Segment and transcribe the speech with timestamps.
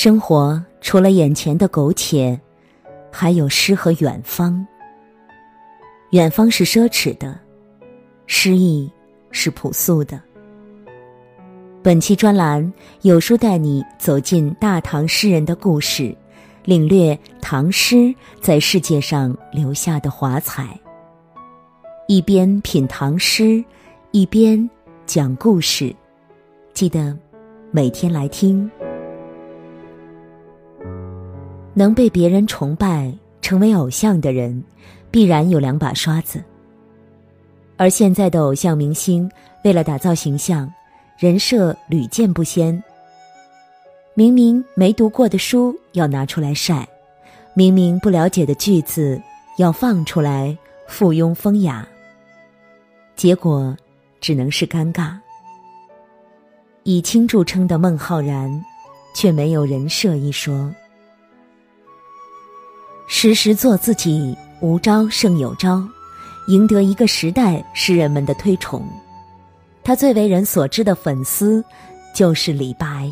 [0.00, 2.40] 生活除了眼前的苟且，
[3.10, 4.64] 还有诗和远方。
[6.10, 7.36] 远方是奢侈的，
[8.28, 8.88] 诗意
[9.32, 10.22] 是朴素的。
[11.82, 16.16] 本期专栏有书带你走进大唐诗人的故事，
[16.64, 20.78] 领略唐诗在世界上留下的华彩。
[22.06, 23.64] 一边品唐诗，
[24.12, 24.70] 一边
[25.06, 25.92] 讲故事，
[26.72, 27.18] 记得
[27.72, 28.70] 每天来听。
[31.78, 34.64] 能被别人崇拜、成为偶像的人，
[35.12, 36.42] 必然有两把刷子。
[37.76, 39.30] 而现在的偶像明星，
[39.62, 40.68] 为了打造形象，
[41.16, 42.82] 人设屡见不鲜。
[44.14, 46.84] 明明没读过的书要拿出来晒，
[47.54, 49.22] 明明不了解的句子
[49.56, 50.58] 要放出来
[50.88, 51.86] 附庸风雅，
[53.14, 53.76] 结果
[54.20, 55.16] 只能是尴尬。
[56.82, 58.50] 以清著称的孟浩然，
[59.14, 60.74] 却没有人设一说。
[63.10, 65.82] 时时做自己，无招胜有招，
[66.46, 68.86] 赢得一个时代诗人们的推崇。
[69.82, 71.64] 他最为人所知的粉丝，
[72.14, 73.10] 就是李白。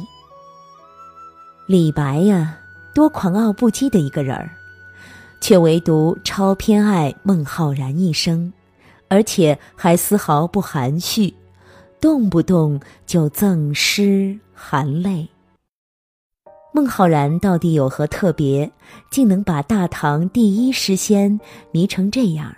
[1.66, 2.58] 李白呀，
[2.94, 4.50] 多狂傲不羁的一个人儿，
[5.40, 8.52] 却唯独超偏爱孟浩然一生，
[9.08, 11.34] 而且还丝毫不含蓄，
[12.00, 15.26] 动不动就赠诗含泪。
[16.76, 18.70] 孟浩然到底有何特别，
[19.10, 22.54] 竟能把大唐第一诗仙迷成这样？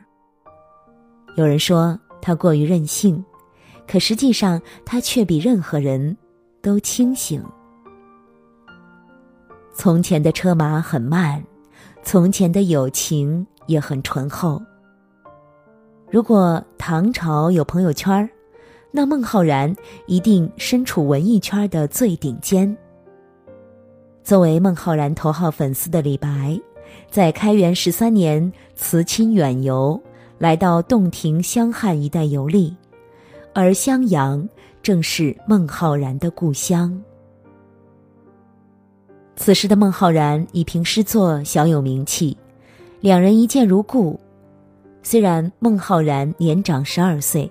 [1.36, 3.24] 有人说他过于任性，
[3.86, 6.16] 可实际上他却比任何人
[6.60, 7.40] 都清醒。
[9.72, 11.40] 从前的车马很慢，
[12.02, 14.60] 从前的友情也很醇厚。
[16.10, 18.28] 如果唐朝有朋友圈
[18.90, 19.72] 那孟浩然
[20.08, 22.76] 一定身处文艺圈的最顶尖。
[24.28, 26.60] 作为孟浩然头号粉丝的李白，
[27.10, 29.98] 在开元十三年辞亲远游，
[30.36, 32.76] 来到洞庭湘汉一带游历，
[33.54, 34.46] 而襄阳
[34.82, 36.94] 正是孟浩然的故乡。
[39.34, 42.36] 此时的孟浩然已凭诗作小有名气，
[43.00, 44.20] 两人一见如故。
[45.02, 47.50] 虽然孟浩然年长十二岁，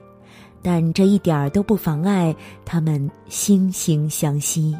[0.62, 4.78] 但这一点儿都不妨碍他们惺惺相惜。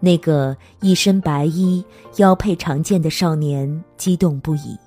[0.00, 1.84] 那个一身白衣、
[2.16, 4.78] 腰佩长剑的少年激动不已，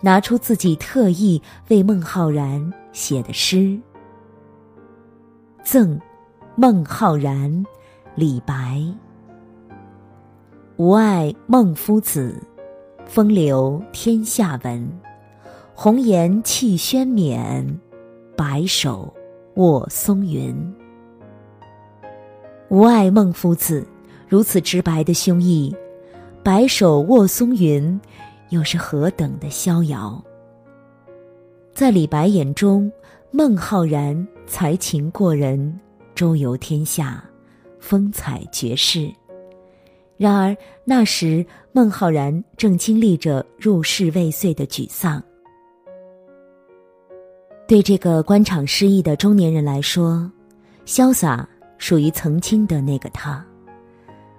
[0.00, 3.78] 拿出自己特意为孟浩然写的诗
[5.62, 6.00] ：“赠
[6.56, 7.62] 孟浩然，
[8.14, 8.82] 李白。
[10.76, 12.40] 吾爱孟夫子，
[13.04, 14.88] 风流天下闻。
[15.74, 17.78] 红颜弃轩冕，
[18.34, 19.12] 白首
[19.56, 20.56] 卧松云。
[22.70, 23.86] 吾爱孟夫子。”
[24.28, 25.74] 如此直白的胸臆，
[26.42, 27.98] 白首卧松云，
[28.50, 30.22] 又是何等的逍遥？
[31.72, 32.92] 在李白眼中，
[33.30, 35.80] 孟浩然才情过人，
[36.14, 37.24] 周游天下，
[37.78, 39.10] 风采绝世。
[40.18, 45.22] 然而那时，孟浩然正经历着入世未遂的沮丧。
[47.66, 50.30] 对这个官场失意的中年人来说，
[50.84, 53.42] 潇洒属于曾经的那个他。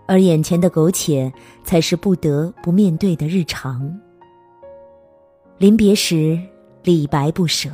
[0.09, 1.31] 而眼前的苟且，
[1.63, 3.95] 才是不得不面对的日常。
[5.59, 6.41] 临别时，
[6.81, 7.69] 李白不舍，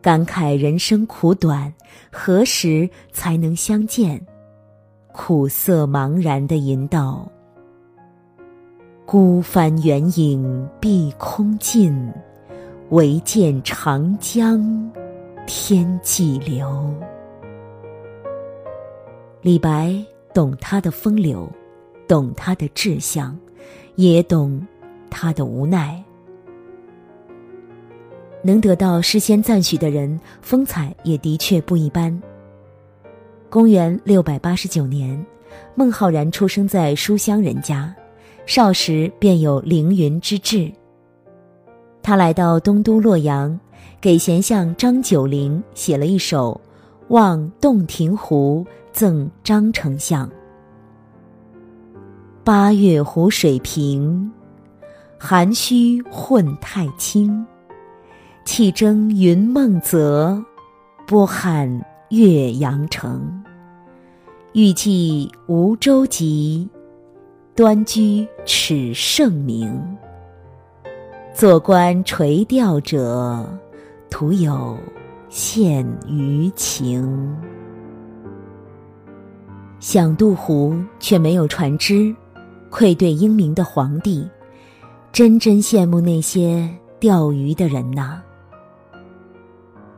[0.00, 1.70] 感慨人生苦短，
[2.10, 4.18] 何时才能相见？
[5.12, 7.30] 苦涩茫然的吟道
[9.04, 12.10] ：“孤帆远影碧空尽，
[12.88, 14.90] 唯见长江
[15.46, 16.90] 天际流。”
[19.42, 20.02] 李白。
[20.34, 21.50] 懂他的风流，
[22.08, 23.36] 懂他的志向，
[23.96, 24.64] 也懂
[25.10, 26.02] 他的无奈。
[28.42, 32.20] 能得到诗仙赞许的人，风采也的确不一般。
[33.48, 35.24] 公元六百八十九年，
[35.74, 37.94] 孟浩然出生在书香人家，
[38.46, 40.72] 少时便有凌云之志。
[42.02, 43.58] 他来到东都洛阳，
[44.00, 46.60] 给贤相张九龄写了一首
[47.08, 48.66] 《望洞庭湖》。
[48.92, 50.28] 赠张丞相。
[52.44, 54.30] 八月湖水平，
[55.18, 57.44] 涵虚混太清。
[58.44, 60.42] 气蒸云梦泽，
[61.06, 63.42] 波撼岳阳城。
[64.52, 66.68] 欲济无舟楫，
[67.54, 69.80] 端居耻圣明。
[71.32, 73.48] 坐观垂钓者，
[74.10, 74.76] 徒有
[75.30, 77.34] 羡鱼情。
[79.82, 82.14] 想渡湖却没有船只，
[82.70, 84.24] 愧对英明的皇帝，
[85.10, 86.70] 真真羡慕那些
[87.00, 88.22] 钓鱼的人呐。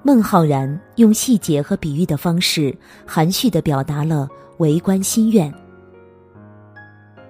[0.03, 4.27] 孟浩然用细节和比喻的方式，含蓄地表达了
[4.57, 5.53] 为官心愿。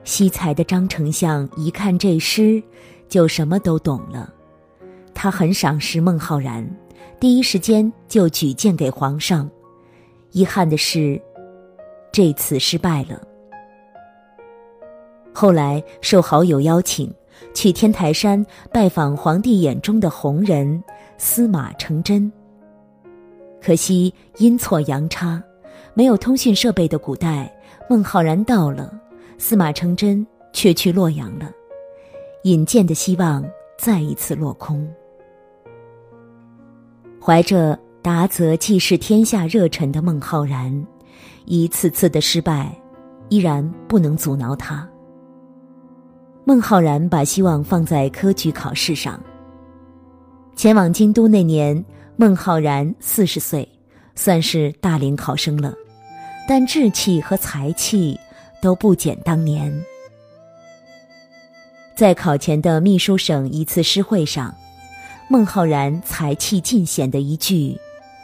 [0.05, 2.63] 惜才的张丞相一看这诗，
[3.09, 4.33] 就什么都懂了。
[5.13, 6.65] 他很赏识孟浩然，
[7.19, 9.51] 第一时间就举荐给皇上。
[10.31, 11.21] 遗憾的是，
[12.15, 13.21] 这次失败了。
[15.33, 17.13] 后来受好友邀请，
[17.53, 20.81] 去天台山拜访皇帝眼中的红人
[21.19, 22.31] 司马承祯。
[23.61, 25.43] 可惜阴错阳差，
[25.93, 27.53] 没有通讯设备的古代，
[27.91, 28.97] 孟浩然到了。
[29.37, 31.51] 司马承祯却去洛阳了，
[32.45, 33.45] 引荐的希望
[33.77, 34.89] 再一次落空。
[37.21, 40.87] 怀着达则济世天下热忱的孟浩然，
[41.45, 42.75] 一次次的失败，
[43.29, 44.89] 依然不能阻挠他。
[46.45, 49.19] 孟浩然把希望放在科举考试上。
[50.57, 51.85] 前往京都那年，
[52.17, 53.69] 孟浩然四十岁，
[54.15, 55.75] 算是大龄考生了，
[56.49, 58.19] 但志气和才气。
[58.63, 59.71] 都不减当年。
[61.95, 64.55] 在考前的秘书省一次诗会上，
[65.29, 67.79] 孟浩然才气尽显的一句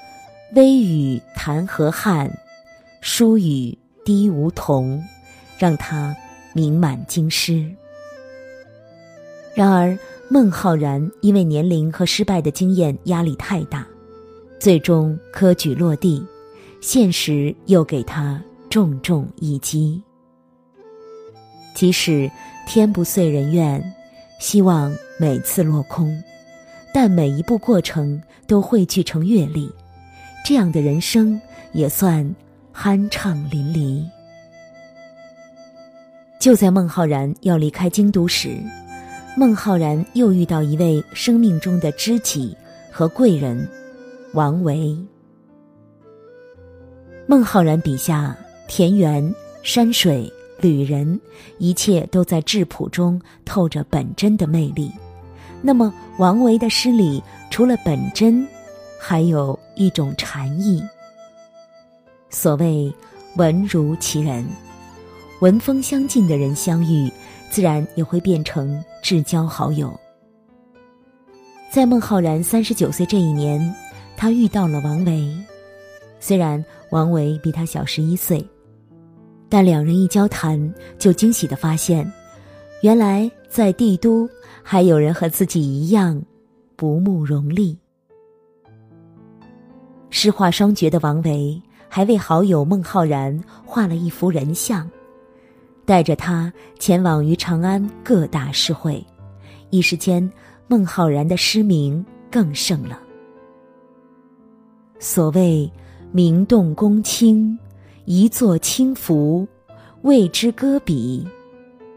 [0.56, 2.34] “微雨弹河汉，
[3.00, 5.02] 疏雨滴梧桐”，
[5.58, 6.14] 让他
[6.54, 7.64] 名满京师。
[9.54, 9.98] 然而，
[10.28, 13.86] 孟浩然因为年龄和失败的经验压力太大，
[14.58, 16.24] 最终科举落地，
[16.80, 20.00] 现实又给他重重一击。
[21.74, 22.30] 即使
[22.66, 23.82] 天不遂人愿，
[24.38, 26.16] 希望每次落空，
[26.94, 29.70] 但每一步过程都汇聚成阅历，
[30.44, 31.40] 这样的人生
[31.72, 32.34] 也算
[32.74, 34.04] 酣畅淋漓。
[36.38, 38.56] 就在孟浩然要离开京都时，
[39.36, 42.56] 孟浩然又遇到一位生命中的知己
[42.90, 43.68] 和贵人——
[44.34, 44.96] 王维。
[47.26, 48.36] 孟浩然笔下
[48.68, 50.32] 田园山水。
[50.62, 51.18] 旅人，
[51.56, 54.92] 一切都在质朴中透着本真的魅力。
[55.62, 58.46] 那么，王维的诗里除了本真，
[59.00, 60.84] 还有一种禅意。
[62.30, 62.92] 所谓
[63.36, 64.46] “文如其人”，
[65.42, 67.10] 文风相近的人相遇，
[67.50, 69.92] 自然也会变成至交好友。
[71.70, 73.60] 在孟浩然三十九岁这一年，
[74.16, 75.30] 他遇到了王维。
[76.18, 78.44] 虽然王维比他小十一岁。
[79.52, 82.08] 但两人一交谈，就惊喜的发现，
[82.82, 84.30] 原来在帝都
[84.62, 86.22] 还有人和自己一样，
[86.76, 87.76] 不慕荣利。
[90.08, 91.60] 诗画双绝的王维，
[91.90, 94.88] 还为好友孟浩然画了一幅人像，
[95.84, 99.04] 带着他前往于长安各大诗会，
[99.68, 100.26] 一时间
[100.68, 102.98] 孟浩然的诗名更盛了。
[104.98, 105.70] 所谓
[106.12, 107.58] 名动公卿。
[108.06, 109.46] 一座轻浮，
[110.02, 111.24] 为之搁笔，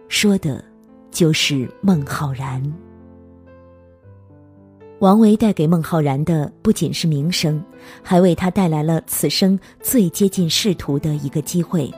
[0.09, 0.63] 说的，
[1.09, 2.61] 就是孟浩然。
[5.03, 7.61] 王维带给孟浩然的不仅是名声，
[8.01, 11.93] 还为他带来了此生最接近仕途的一个机会。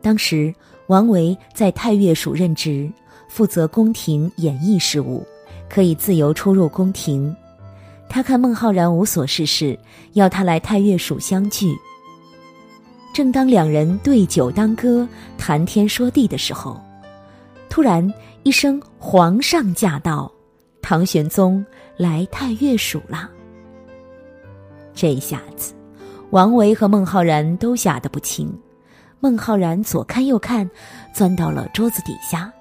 [0.00, 0.54] 当时，
[0.86, 2.88] 王维在太岳署任职，
[3.28, 5.26] 负责宫廷演艺事务，
[5.68, 7.34] 可以自由出入宫廷。
[8.08, 9.76] 他看孟浩然无所事事，
[10.12, 11.74] 要他来太岳署相聚。
[13.12, 16.80] 正当两人对酒当歌、谈天说地的时候，
[17.68, 18.08] 突然
[18.44, 20.30] 一声“皇上驾到”，
[20.86, 21.64] 唐玄宗
[21.96, 23.30] 来探岳署了。
[24.92, 25.72] 这下子，
[26.28, 28.52] 王维和孟浩然都吓得不轻。
[29.18, 30.70] 孟浩然左看右看，
[31.14, 32.52] 钻到了桌子底下。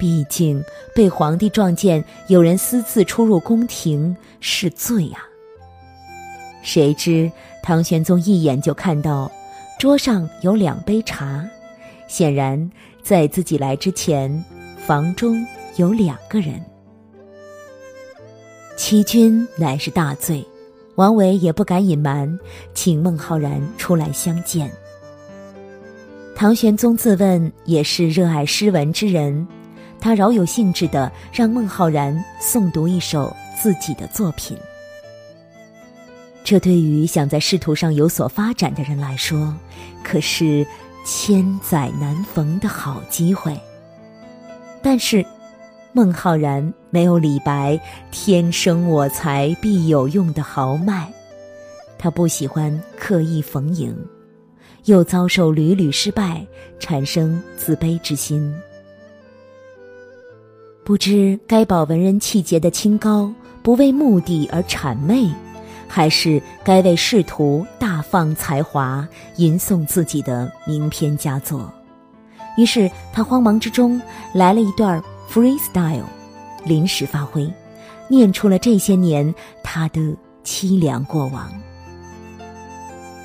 [0.00, 0.60] 毕竟
[0.96, 5.18] 被皇帝撞见有人私自出入宫廷是罪呀。
[6.60, 7.30] 谁知
[7.62, 9.30] 唐玄宗一眼就看到。
[9.78, 11.48] 桌上有两杯茶，
[12.08, 14.44] 显然在自己来之前，
[14.76, 16.60] 房中有两个人。
[18.76, 20.44] 欺君乃是大罪，
[20.96, 22.38] 王维也不敢隐瞒，
[22.74, 24.70] 请孟浩然出来相见。
[26.34, 29.46] 唐玄宗自问也是热爱诗文之人，
[30.00, 34.56] 他饶有兴致的让孟浩然诵读一首自己的作品。
[36.42, 39.54] 这对于想在仕途上有所发展的人来说，
[40.02, 40.66] 可是
[41.06, 43.56] 千载难逢的好机会。
[44.82, 45.24] 但是，
[45.94, 47.78] 孟浩然没有李白
[48.10, 51.06] “天生我材必有用”的豪迈，
[51.98, 53.94] 他不喜欢刻意逢迎，
[54.86, 56.46] 又遭受屡屡失败，
[56.78, 58.54] 产生自卑之心。
[60.82, 63.30] 不知该保文人气节的清高，
[63.62, 65.30] 不为目的而谄媚，
[65.86, 69.06] 还是该为仕途大放才华，
[69.36, 71.70] 吟诵自己的名篇佳作。
[72.56, 74.00] 于是他慌忙之中
[74.34, 76.04] 来了一段 freestyle，
[76.62, 77.50] 临时发挥，
[78.06, 81.50] 念出了这些年他的凄凉过往。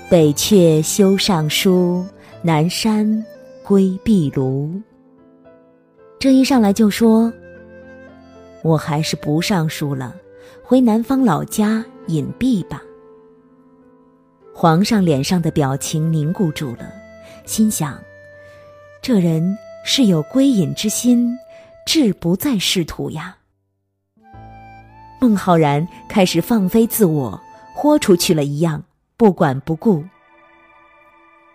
[0.09, 2.05] 北阙修上书，
[2.41, 3.25] 南山
[3.61, 4.81] 归壁庐。
[6.17, 7.29] 这一上来就说，
[8.63, 10.15] 我还是不上书了，
[10.63, 12.81] 回南方老家隐蔽吧。
[14.53, 16.89] 皇上脸上的表情凝固住了，
[17.45, 17.99] 心想。
[19.01, 21.37] 这人是有归隐之心，
[21.87, 23.37] 志不在仕途呀。
[25.21, 27.41] 孟浩然开始放飞自我，
[27.73, 28.83] 豁出去了一样，
[29.15, 30.03] 不管不顾。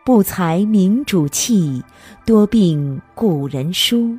[0.07, 1.85] 不才明主气，
[2.25, 4.19] 多病故人疏。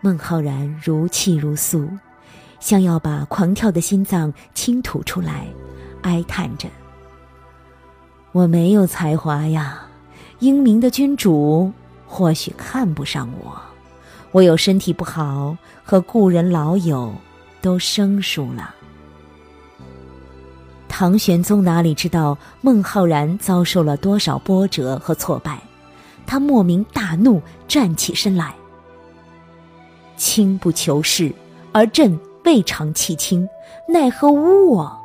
[0.00, 1.90] 孟浩然如泣如诉，
[2.60, 5.48] 像要把狂跳的心脏倾吐出来，
[6.02, 6.68] 哀叹着
[8.30, 9.82] ：“我没有才华呀。”
[10.38, 11.72] 英明的君主
[12.06, 13.60] 或许看不上我，
[14.32, 17.14] 我有身体不好，和故人老友
[17.62, 18.74] 都生疏了。
[20.88, 25.58] 唐玄宗哪里知道孟浩然遭受了多少波折和挫败？
[26.26, 28.54] 他莫名大怒，站起身来
[30.16, 31.32] ：“卿不求是，
[31.72, 33.48] 而朕未尝弃卿，
[33.88, 35.00] 奈何污我？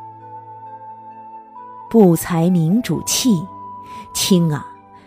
[1.90, 3.42] 不才明主气，
[4.14, 4.66] 卿啊！”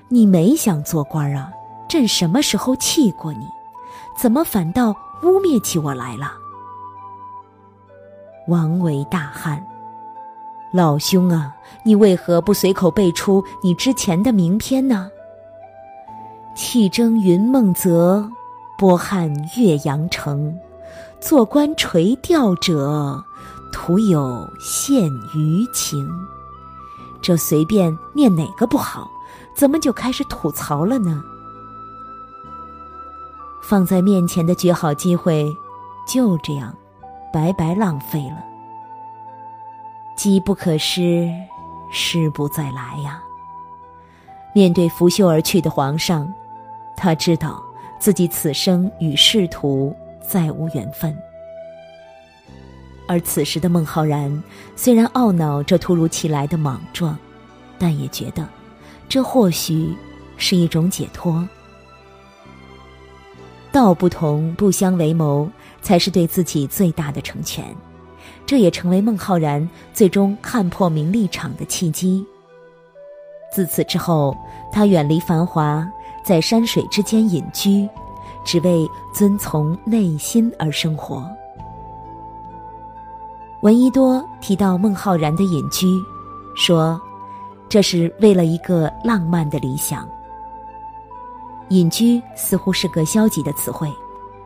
[0.08, 1.50] 你没想做官啊？
[1.88, 3.48] 朕什么时候气过你？
[4.16, 4.90] 怎么反倒
[5.22, 6.32] 污蔑起我来了？
[8.48, 9.64] 王维大汗
[10.72, 11.54] ：“老兄啊，
[11.84, 15.10] 你为何不随口背出你之前的名篇呢？”
[16.54, 18.28] 气蒸云梦泽，
[18.78, 20.56] 波撼岳阳城。
[21.20, 23.18] 坐观垂钓者，
[23.72, 26.06] 徒有羡鱼情。
[27.22, 29.10] 这随便念哪个不好？
[29.56, 31.24] 怎么就开始吐槽了呢？
[33.66, 35.46] 放在面前的绝好机会，
[36.06, 36.74] 就这样
[37.32, 38.44] 白白浪费了。
[40.16, 41.28] 机不可失，
[41.90, 43.22] 失不再来呀！
[44.54, 46.32] 面对拂袖而去的皇上，
[46.94, 47.62] 他知道
[47.98, 51.16] 自己此生与仕途再无缘分。
[53.08, 54.42] 而此时的孟浩然，
[54.76, 57.16] 虽然懊恼这突如其来的莽撞，
[57.78, 58.46] 但也觉得。
[59.08, 59.96] 这或许
[60.36, 61.46] 是一种解脱。
[63.74, 65.50] 道不同不相为谋，
[65.82, 67.64] 才是对自己最大的成全。
[68.46, 72.24] 这也成为孟浩然最终看破名利场的契机。
[73.52, 74.36] 自此之后，
[74.70, 75.84] 他远离繁华，
[76.24, 77.88] 在山水之间隐居，
[78.44, 81.28] 只为遵从内心而生活。
[83.62, 85.88] 闻一多提到孟浩然的隐居，
[86.54, 87.00] 说。
[87.66, 90.06] 这是为了一个浪漫的理想。
[91.68, 93.92] 隐居似乎是个消极的词汇，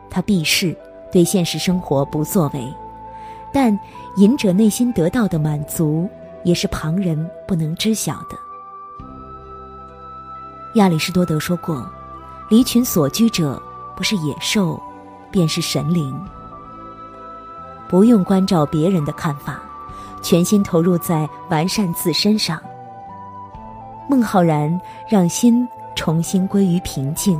[0.09, 0.75] 他避世，
[1.11, 2.73] 对现实生活不作为。
[3.51, 3.77] 但
[4.17, 6.07] 隐者内心得到的满足，
[6.43, 8.37] 也是旁人不能知晓的。
[10.75, 11.89] 亚里士多德说过
[12.49, 13.61] ：“离群所居者，
[13.95, 14.79] 不是野兽，
[15.31, 16.15] 便是神灵。”
[17.89, 19.59] 不用关照别人的看法，
[20.21, 22.61] 全心投入在完善自身上。
[24.07, 25.67] 孟浩然让心
[25.99, 27.37] 重新归于平静，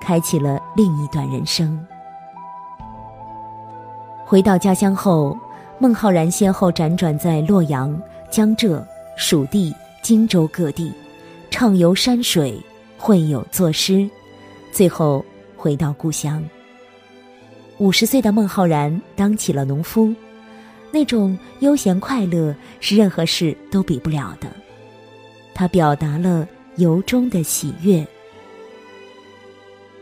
[0.00, 1.84] 开启了另一段人生。
[4.24, 5.36] 回到家乡后，
[5.80, 8.00] 孟浩然先后辗转在洛阳、
[8.30, 8.86] 江浙、
[9.16, 10.92] 蜀地、荆州各地，
[11.50, 12.56] 畅游山水，
[12.96, 14.08] 会友作诗，
[14.70, 15.24] 最后
[15.56, 16.40] 回到故乡。
[17.78, 20.14] 五十岁的孟浩然当起了农夫，
[20.92, 24.46] 那种悠闲快乐是任何事都比不了的。
[25.52, 26.46] 他表达了
[26.78, 28.06] 由衷的喜悦。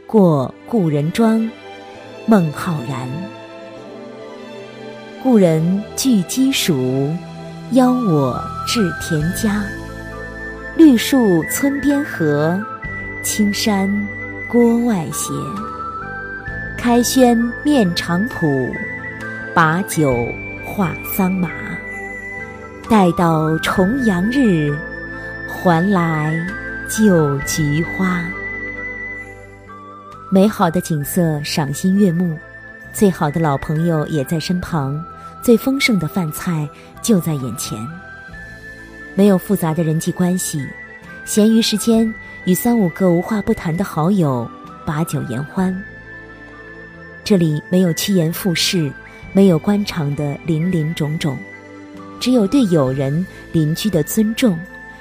[0.07, 1.51] 过故人庄，
[2.27, 3.09] 孟浩然。
[5.23, 7.17] 故人具鸡黍，
[7.73, 9.65] 邀我至田家。
[10.77, 12.63] 绿树村边合，
[13.23, 13.91] 青山
[14.47, 15.33] 郭外斜。
[16.77, 18.71] 开轩面场圃，
[19.55, 20.29] 把酒
[20.63, 21.49] 话桑麻。
[22.87, 24.77] 待到重阳日。
[25.49, 26.37] 还来
[26.89, 28.25] 旧菊花，
[30.31, 32.39] 美好的景色赏心悦目，
[32.93, 35.05] 最好的老朋友也在身旁，
[35.43, 36.69] 最丰盛的饭菜
[37.03, 37.77] 就在眼前。
[39.17, 40.65] 没有复杂的人际关系，
[41.25, 42.13] 闲余时间
[42.45, 44.49] 与三五个无话不谈的好友
[44.85, 45.77] 把酒言欢。
[47.25, 48.93] 这里没有趋炎附势，
[49.33, 51.37] 没有官场的林林种种，
[52.21, 54.57] 只有对友人、邻居的尊重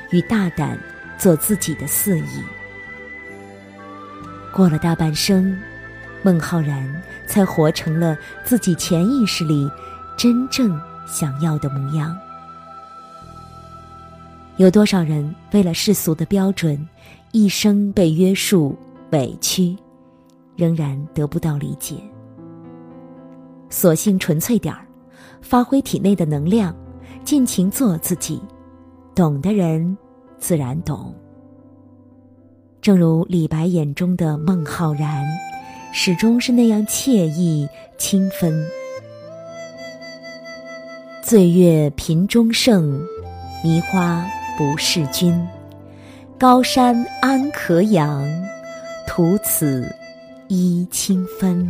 [0.10, 0.76] 与大胆
[1.18, 2.44] 做自己的肆意。
[4.54, 5.58] 过了大半生，
[6.24, 9.70] 孟浩然才活成了自己潜意识里
[10.18, 12.18] 真正想要的模样。
[14.58, 16.88] 有多少人为了世俗的标准，
[17.34, 18.74] 一生被约束、
[19.12, 19.76] 委屈，
[20.56, 21.96] 仍然得不到理解？
[23.70, 24.88] 索性纯粹点儿，
[25.42, 26.74] 发挥体内的能量，
[27.26, 28.42] 尽情做自己。
[29.14, 29.98] 懂的人
[30.46, 31.12] 自然懂。
[32.80, 35.26] 正如李白眼中的孟浩然，
[35.92, 38.64] 始终是那样惬意清芬。
[41.24, 43.02] 醉月频中盛，
[43.64, 44.24] 迷花
[44.56, 45.36] 不是君。
[46.38, 48.24] 高山安可仰，
[49.08, 49.92] 徒此
[50.50, 51.68] 揖清芬。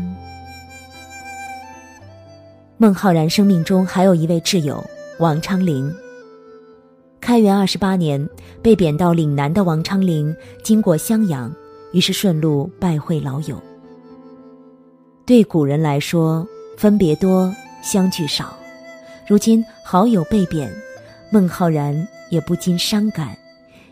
[2.75, 4.83] 孟浩然生命中还有一位挚友
[5.19, 5.89] 王昌龄。
[7.25, 8.29] 开元二十八年，
[8.61, 11.51] 被贬到岭南的王昌龄经过襄阳，
[11.91, 13.59] 于是顺路拜会老友。
[15.25, 17.51] 对古人来说，分别多，
[17.81, 18.55] 相聚少。
[19.27, 20.71] 如今好友被贬，
[21.31, 23.35] 孟浩然也不禁伤感，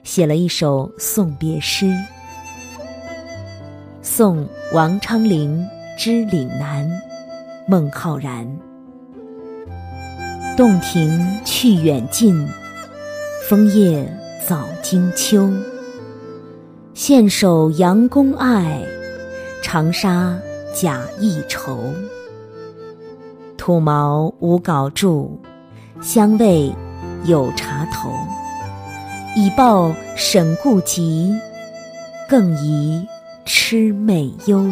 [0.03, 1.87] 写了一首送别诗，
[4.03, 6.87] 《送王昌龄之岭南》，
[7.67, 8.47] 孟浩然。
[10.55, 12.47] 洞庭去远近。
[13.43, 14.09] 枫叶
[14.47, 15.51] 早经秋，
[16.93, 18.81] 献首杨公爱，
[19.61, 20.39] 长沙
[20.73, 21.93] 贾意愁。
[23.57, 25.27] 土茅无稿著，
[26.01, 26.73] 香味
[27.25, 28.13] 有茶头。
[29.35, 31.35] 以报沈固疾，
[32.29, 33.05] 更疑
[33.45, 34.65] 魑魅忧。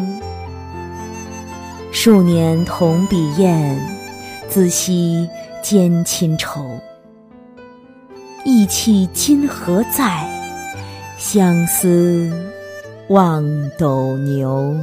[1.92, 3.76] 数年同笔砚，
[4.48, 5.28] 仔惜
[5.62, 6.64] 兼亲愁。
[8.44, 10.28] 意气今何在？
[11.16, 12.28] 相思
[13.08, 13.44] 望
[13.78, 14.76] 斗牛。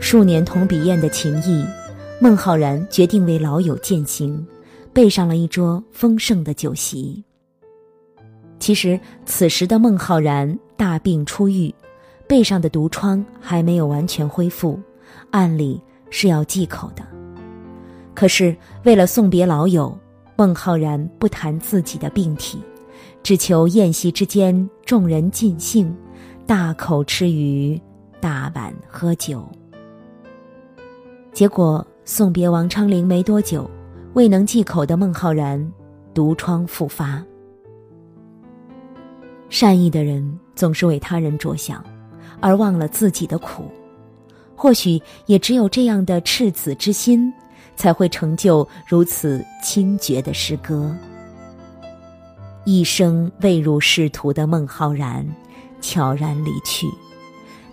[0.00, 1.66] 数年同笔砚的情谊，
[2.18, 4.46] 孟浩然决定为老友饯行，
[4.94, 7.22] 备上了一桌丰盛的酒席。
[8.58, 11.74] 其实此时的孟浩然大病初愈，
[12.26, 14.80] 背上的毒疮还没有完全恢复，
[15.30, 17.02] 按理是要忌口的。
[18.14, 19.94] 可是为了送别老友。
[20.42, 22.58] 孟浩然不谈自己的病体，
[23.22, 25.96] 只求宴席之间众人尽兴，
[26.48, 27.80] 大口吃鱼，
[28.20, 29.48] 大碗喝酒。
[31.32, 33.70] 结果送别王昌龄没多久，
[34.14, 35.72] 未能忌口的孟浩然
[36.12, 37.24] 毒疮复发。
[39.48, 41.84] 善意的人总是为他人着想，
[42.40, 43.70] 而忘了自己的苦。
[44.56, 47.32] 或许也只有这样的赤子之心。
[47.76, 50.94] 才会成就如此清绝的诗歌。
[52.64, 55.26] 一生未入仕途的孟浩然，
[55.80, 56.86] 悄然离去，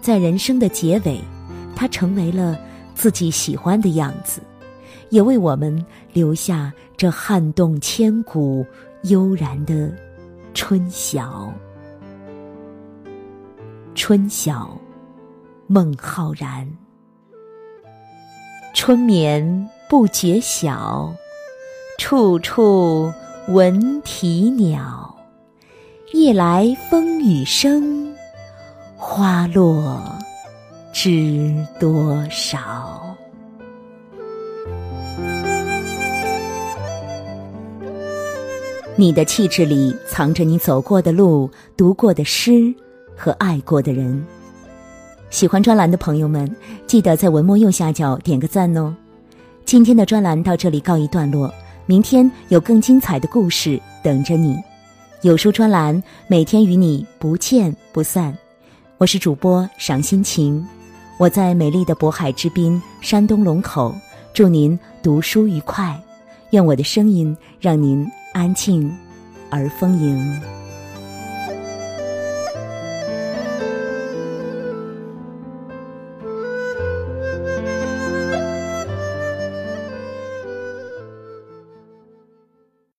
[0.01, 1.21] 在人生的结尾，
[1.75, 2.59] 他成为了
[2.95, 4.41] 自己喜欢的样子，
[5.09, 8.65] 也为我们留下这撼动千古、
[9.03, 9.93] 悠然的
[10.55, 11.53] 春晓。
[13.93, 14.75] 春晓，
[15.67, 16.67] 孟浩然。
[18.73, 19.69] 春眠。
[19.89, 21.11] 不觉晓，
[21.97, 23.11] 处处
[23.47, 25.15] 闻啼鸟。
[26.13, 28.15] 夜来风雨声，
[28.95, 29.99] 花落
[30.93, 33.15] 知多少。
[38.95, 42.71] 你的气质里藏着你走过的路、读过的诗
[43.17, 44.23] 和爱过的人。
[45.31, 48.95] 喜欢专栏的朋友们，记得在文末右下角点个赞哦。
[49.69, 51.53] 今天的专栏到这里告一段落，
[51.85, 54.57] 明天有更精彩的故事等着你。
[55.21, 58.35] 有书专栏每天与你不见不散。
[58.97, 60.67] 我是主播赏心情，
[61.19, 63.93] 我在美丽的渤海之滨山东龙口，
[64.33, 65.95] 祝您读书愉快，
[66.49, 68.03] 愿我的声音让您
[68.33, 68.91] 安静
[69.51, 70.58] 而丰盈。